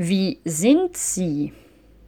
Wie 0.00 0.38
sind 0.44 0.96
Sie? 0.96 1.52